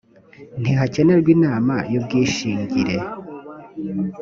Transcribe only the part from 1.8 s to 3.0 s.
y ubwishingire